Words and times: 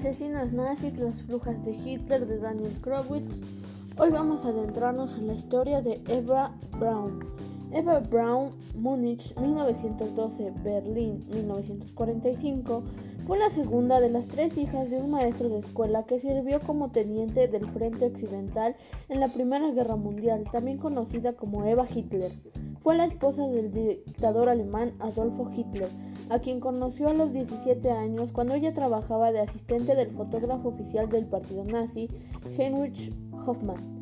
Asesinas 0.00 0.50
nazis, 0.54 0.98
las 0.98 1.26
brujas 1.26 1.62
de 1.62 1.72
Hitler 1.72 2.26
de 2.26 2.38
Daniel 2.38 2.72
Krowitz. 2.80 3.42
Hoy 3.98 4.08
vamos 4.08 4.46
a 4.46 4.48
adentrarnos 4.48 5.12
en 5.18 5.26
la 5.26 5.34
historia 5.34 5.82
de 5.82 6.00
Eva 6.08 6.56
Braun. 6.78 7.20
Eva 7.70 8.00
Braun, 8.00 8.48
Múnich 8.76 9.36
1912, 9.38 10.54
Berlín 10.64 11.22
1945, 11.34 12.82
fue 13.26 13.38
la 13.38 13.50
segunda 13.50 14.00
de 14.00 14.08
las 14.08 14.26
tres 14.26 14.56
hijas 14.56 14.88
de 14.88 14.96
un 14.96 15.10
maestro 15.10 15.50
de 15.50 15.58
escuela 15.58 16.04
que 16.04 16.18
sirvió 16.18 16.60
como 16.60 16.90
teniente 16.90 17.46
del 17.46 17.70
Frente 17.70 18.06
Occidental 18.06 18.76
en 19.10 19.20
la 19.20 19.28
Primera 19.28 19.70
Guerra 19.70 19.96
Mundial, 19.96 20.44
también 20.50 20.78
conocida 20.78 21.34
como 21.34 21.66
Eva 21.66 21.86
Hitler. 21.86 22.32
Fue 22.82 22.96
la 22.96 23.04
esposa 23.04 23.46
del 23.48 23.70
dictador 23.70 24.48
alemán 24.48 24.94
Adolfo 24.98 25.50
Hitler, 25.54 25.90
a 26.30 26.38
quien 26.38 26.60
conoció 26.60 27.08
a 27.08 27.14
los 27.14 27.32
17 27.32 27.90
años 27.90 28.32
cuando 28.32 28.54
ella 28.54 28.72
trabajaba 28.72 29.32
de 29.32 29.40
asistente 29.40 29.94
del 29.94 30.10
fotógrafo 30.10 30.68
oficial 30.68 31.08
del 31.10 31.26
partido 31.26 31.64
nazi, 31.64 32.08
Heinrich 32.56 33.12
Hoffmann. 33.32 34.00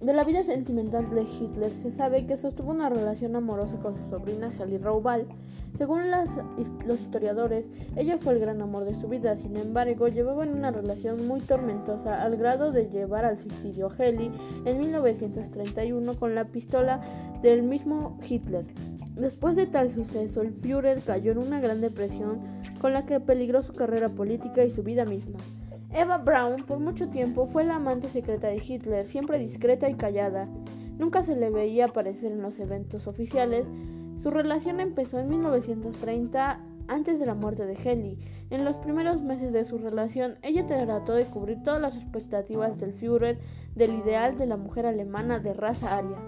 De 0.00 0.12
la 0.12 0.24
vida 0.24 0.42
sentimental 0.42 1.08
de 1.08 1.22
Hitler 1.22 1.72
se 1.72 1.90
sabe 1.90 2.26
que 2.26 2.36
sostuvo 2.36 2.72
una 2.72 2.90
relación 2.90 3.36
amorosa 3.36 3.78
con 3.78 3.96
su 3.96 4.10
sobrina 4.10 4.52
Heli 4.58 4.76
Raubal. 4.76 5.26
Según 5.78 6.10
los 6.10 7.00
historiadores, 7.00 7.64
ella 7.96 8.18
fue 8.18 8.34
el 8.34 8.40
gran 8.40 8.60
amor 8.60 8.84
de 8.84 9.00
su 9.00 9.08
vida, 9.08 9.34
sin 9.36 9.56
embargo, 9.56 10.08
llevaban 10.08 10.50
una 10.50 10.70
relación 10.70 11.26
muy 11.26 11.40
tormentosa 11.40 12.22
al 12.22 12.36
grado 12.36 12.70
de 12.70 12.90
llevar 12.90 13.24
al 13.24 13.38
suicidio 13.38 13.90
a 13.98 14.04
en 14.04 14.78
1931 14.78 16.14
con 16.18 16.34
la 16.34 16.44
pistola 16.48 17.00
del 17.42 17.62
mismo 17.62 18.18
Hitler. 18.28 18.66
Después 19.16 19.54
de 19.54 19.66
tal 19.66 19.92
suceso, 19.92 20.42
el 20.42 20.52
Führer 20.52 21.00
cayó 21.00 21.32
en 21.32 21.38
una 21.38 21.60
gran 21.60 21.80
depresión 21.80 22.40
con 22.80 22.92
la 22.92 23.06
que 23.06 23.20
peligró 23.20 23.62
su 23.62 23.72
carrera 23.72 24.08
política 24.08 24.64
y 24.64 24.70
su 24.70 24.82
vida 24.82 25.04
misma. 25.04 25.38
Eva 25.92 26.18
Braun 26.18 26.64
por 26.64 26.80
mucho 26.80 27.08
tiempo 27.08 27.46
fue 27.46 27.62
la 27.62 27.76
amante 27.76 28.08
secreta 28.08 28.48
de 28.48 28.56
Hitler, 28.56 29.06
siempre 29.06 29.38
discreta 29.38 29.88
y 29.88 29.94
callada. 29.94 30.48
Nunca 30.98 31.22
se 31.22 31.36
le 31.36 31.50
veía 31.50 31.86
aparecer 31.86 32.32
en 32.32 32.42
los 32.42 32.58
eventos 32.58 33.06
oficiales. 33.06 33.66
Su 34.20 34.30
relación 34.30 34.80
empezó 34.80 35.20
en 35.20 35.28
1930, 35.28 36.58
antes 36.88 37.20
de 37.20 37.26
la 37.26 37.34
muerte 37.34 37.66
de 37.66 37.74
Heli. 37.74 38.18
En 38.50 38.64
los 38.64 38.76
primeros 38.78 39.22
meses 39.22 39.52
de 39.52 39.64
su 39.64 39.78
relación, 39.78 40.36
ella 40.42 40.66
trató 40.66 41.14
de 41.14 41.24
cubrir 41.24 41.62
todas 41.62 41.80
las 41.80 41.96
expectativas 41.96 42.78
del 42.80 42.92
Führer 42.92 43.38
del 43.76 43.94
ideal 43.94 44.36
de 44.36 44.46
la 44.46 44.56
mujer 44.56 44.86
alemana 44.86 45.38
de 45.38 45.54
raza 45.54 45.96
aria. 45.96 46.18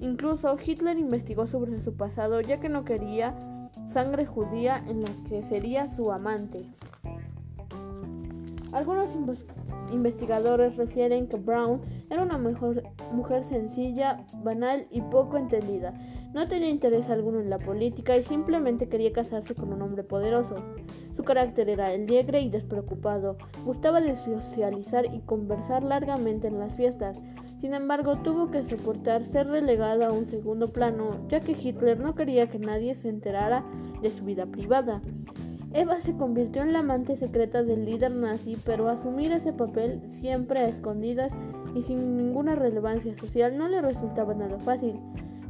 Incluso 0.00 0.56
Hitler 0.64 0.98
investigó 0.98 1.46
sobre 1.46 1.80
su 1.80 1.96
pasado 1.96 2.40
ya 2.40 2.60
que 2.60 2.68
no 2.68 2.84
quería 2.84 3.34
sangre 3.86 4.26
judía 4.26 4.82
en 4.88 5.02
la 5.02 5.10
que 5.28 5.42
sería 5.42 5.88
su 5.88 6.12
amante. 6.12 6.66
Algunos 8.72 9.16
investigadores 9.92 10.76
refieren 10.76 11.28
que 11.28 11.36
Brown 11.36 11.80
era 12.10 12.22
una 12.22 12.38
mujer 12.38 13.44
sencilla, 13.44 14.24
banal 14.42 14.86
y 14.90 15.00
poco 15.00 15.36
entendida. 15.36 15.94
No 16.34 16.48
tenía 16.48 16.68
interés 16.68 17.08
alguno 17.10 17.38
en 17.38 17.48
la 17.48 17.60
política 17.60 18.16
y 18.16 18.24
simplemente 18.24 18.88
quería 18.88 19.12
casarse 19.12 19.54
con 19.54 19.72
un 19.72 19.80
hombre 19.80 20.02
poderoso. 20.02 20.56
Su 21.14 21.22
carácter 21.22 21.68
era 21.68 21.86
alegre 21.86 22.40
y 22.40 22.50
despreocupado. 22.50 23.36
Gustaba 23.64 24.00
de 24.00 24.16
socializar 24.16 25.06
y 25.14 25.20
conversar 25.20 25.84
largamente 25.84 26.48
en 26.48 26.58
las 26.58 26.74
fiestas. 26.74 27.20
Sin 27.64 27.72
embargo, 27.72 28.16
tuvo 28.16 28.50
que 28.50 28.62
soportar 28.62 29.24
ser 29.24 29.46
relegada 29.46 30.08
a 30.08 30.12
un 30.12 30.26
segundo 30.26 30.70
plano, 30.70 31.16
ya 31.30 31.40
que 31.40 31.52
Hitler 31.52 31.98
no 31.98 32.14
quería 32.14 32.46
que 32.46 32.58
nadie 32.58 32.94
se 32.94 33.08
enterara 33.08 33.64
de 34.02 34.10
su 34.10 34.22
vida 34.22 34.44
privada. 34.44 35.00
Eva 35.72 35.98
se 36.00 36.14
convirtió 36.14 36.60
en 36.60 36.74
la 36.74 36.80
amante 36.80 37.16
secreta 37.16 37.62
del 37.62 37.86
líder 37.86 38.10
nazi, 38.10 38.58
pero 38.66 38.90
asumir 38.90 39.32
ese 39.32 39.54
papel 39.54 40.02
siempre 40.20 40.60
a 40.60 40.68
escondidas 40.68 41.32
y 41.74 41.80
sin 41.80 42.18
ninguna 42.18 42.54
relevancia 42.54 43.16
social 43.16 43.56
no 43.56 43.66
le 43.66 43.80
resultaba 43.80 44.34
nada 44.34 44.58
fácil. 44.58 45.00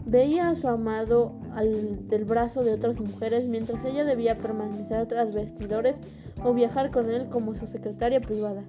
Veía 0.07 0.51
a 0.51 0.55
su 0.55 0.69
amado 0.69 1.33
al 1.55 2.09
del 2.09 2.25
brazo 2.25 2.63
de 2.63 2.75
otras 2.75 2.99
mujeres 3.01 3.47
mientras 3.47 3.83
ella 3.85 4.05
debía 4.05 4.37
permanecer 4.37 5.07
tras 5.07 5.33
vestidores 5.33 5.97
o 6.43 6.53
viajar 6.53 6.91
con 6.91 7.11
él 7.11 7.29
como 7.31 7.55
su 7.55 7.67
secretaria 7.67 8.21
privada. 8.21 8.65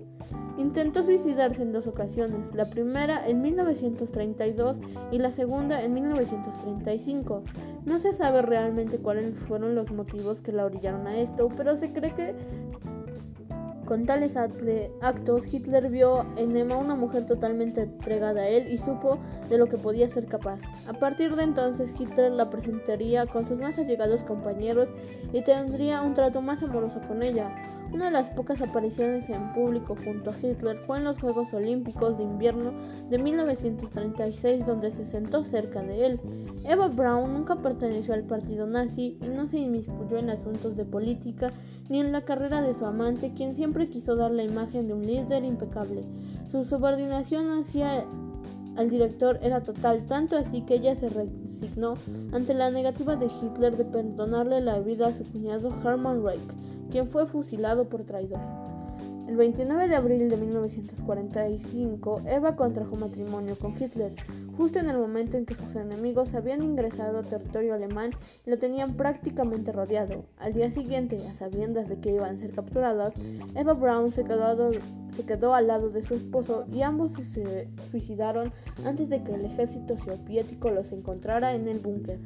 Intentó 0.58 1.04
suicidarse 1.04 1.62
en 1.62 1.74
dos 1.74 1.86
ocasiones, 1.86 2.40
la 2.54 2.66
primera 2.66 3.28
en 3.28 3.42
1932 3.42 4.78
y 5.12 5.18
la 5.18 5.32
segunda 5.32 5.84
en 5.84 5.94
1935. 5.94 7.44
No 7.86 8.00
se 8.00 8.14
sabe 8.14 8.42
realmente 8.42 8.98
cuáles 8.98 9.36
fueron 9.48 9.76
los 9.76 9.92
motivos 9.92 10.40
que 10.40 10.54
la 10.54 10.66
orillaron 10.66 11.06
a 11.08 11.18
esto, 11.18 11.50
pero 11.58 11.76
se 11.76 11.92
cree 11.92 12.16
que 12.16 12.34
con 13.86 14.06
tales 14.06 14.36
actos 14.38 15.54
Hitler 15.54 15.90
vio 15.90 16.26
en 16.38 16.58
Emma 16.58 16.78
una 16.78 16.96
mujer 16.96 17.26
totalmente 17.26 17.84
entregada 17.84 18.42
a 18.42 18.48
él 18.48 18.72
y 18.72 18.78
supo 18.78 19.20
de 19.50 19.58
lo 19.58 19.68
que 19.68 19.78
podía 19.78 20.10
ser 20.10 20.26
capaz. 20.26 20.60
A 20.88 20.94
partir 20.94 21.36
de 21.36 21.44
entonces 21.44 21.92
Hitler 22.00 22.32
la 22.32 22.50
presentaría 22.50 23.26
con 23.26 23.48
sus 23.48 23.60
más 23.60 23.78
allegados 23.78 24.24
compañeros 24.24 24.90
y 25.34 25.42
tendría 25.44 26.02
un 26.02 26.14
trato 26.14 26.42
más 26.42 26.64
amoroso 26.64 27.00
con 27.08 27.22
ella. 27.22 27.50
Una 27.96 28.08
de 28.08 28.12
las 28.12 28.28
pocas 28.32 28.62
apariciones 28.62 29.30
en 29.30 29.54
público 29.54 29.96
junto 30.04 30.32
a 30.32 30.36
Hitler 30.38 30.78
fue 30.86 30.98
en 30.98 31.06
los 31.06 31.18
Juegos 31.18 31.54
Olímpicos 31.54 32.18
de 32.18 32.26
Invierno 32.26 32.74
de 33.10 33.18
1936 33.18 34.66
donde 34.66 34.92
se 34.92 35.06
sentó 35.06 35.46
cerca 35.46 35.82
de 35.82 36.06
él. 36.06 36.20
Eva 36.66 36.90
Braun 36.90 37.32
nunca 37.32 37.56
perteneció 37.56 38.14
al 38.14 38.26
partido 38.26 38.68
nazi 38.68 39.18
y 39.22 39.30
no 39.30 39.48
se 39.48 39.60
inmiscuyó 39.60 40.18
en 40.18 40.30
asuntos 40.30 40.76
de 40.76 40.84
política 40.84 41.54
ni 41.88 42.02
en 42.02 42.12
la 42.12 42.26
carrera 42.26 42.62
de 42.62 42.76
su 42.76 42.86
amante, 42.86 43.32
quien 43.34 43.56
siempre 43.56 43.88
quiso 43.88 44.18
dar 44.18 44.32
la 44.32 44.44
imagen 44.44 44.90
de 44.90 44.94
un 44.94 45.08
líder 45.08 45.46
impecable. 45.46 46.02
Su 46.52 46.66
subordinación 46.66 47.48
hacia 47.50 48.04
al 48.76 48.90
director 48.90 49.40
era 49.42 49.62
total, 49.62 50.06
tanto 50.06 50.36
así 50.36 50.64
que 50.64 50.74
ella 50.74 50.98
se 50.98 51.08
resignó 51.08 51.94
ante 52.34 52.54
la 52.54 52.72
negativa 52.72 53.16
de 53.16 53.28
Hitler 53.42 53.78
de 53.78 53.86
perdonarle 53.86 54.60
la 54.60 54.80
vida 54.80 55.08
a 55.08 55.14
su 55.14 55.24
cuñado 55.32 55.70
Hermann 55.82 56.26
Reich 56.26 56.42
quien 56.92 57.08
fue 57.08 57.26
fusilado 57.26 57.90
por 57.90 58.04
traidor. 58.04 58.40
El 59.28 59.38
29 59.38 59.88
de 59.88 59.96
abril 59.96 60.30
de 60.30 60.38
1945, 60.38 62.22
Eva 62.28 62.56
contrajo 62.56 62.96
matrimonio 62.96 63.58
con 63.58 63.74
Hitler, 63.74 64.14
justo 64.56 64.78
en 64.78 64.88
el 64.88 65.00
momento 65.00 65.36
en 65.36 65.48
que 65.48 65.56
sus 65.56 65.76
enemigos 65.76 66.36
habían 66.36 66.62
ingresado 66.62 67.18
a 67.18 67.24
territorio 67.24 67.74
alemán 67.74 68.12
y 68.46 68.52
lo 68.52 68.60
tenían 68.60 68.96
prácticamente 68.96 69.72
rodeado. 69.72 70.26
Al 70.38 70.54
día 70.54 70.70
siguiente, 70.70 71.28
a 71.28 71.34
sabiendas 71.34 71.90
de 71.90 71.98
que 71.98 72.14
iban 72.14 72.36
a 72.36 72.38
ser 72.38 72.52
capturadas, 72.52 73.16
Eva 73.56 73.74
Braun 73.74 74.12
se 74.12 74.24
quedó, 74.24 74.72
se 75.16 75.26
quedó 75.26 75.56
al 75.56 75.68
lado 75.68 75.90
de 75.90 76.04
su 76.04 76.14
esposo 76.14 76.66
y 76.72 76.84
ambos 76.84 77.12
se 77.34 77.68
suicidaron 77.90 78.54
antes 78.86 79.10
de 79.10 79.24
que 79.24 79.34
el 79.34 79.46
ejército 79.46 79.98
soviético 79.98 80.70
los 80.70 80.92
encontrara 80.92 81.56
en 81.56 81.68
el 81.68 81.80
búnker. 81.80 82.20